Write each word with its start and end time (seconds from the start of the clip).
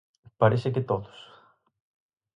Parece 0.41 0.69
que 0.75 0.85
todos? 0.89 1.15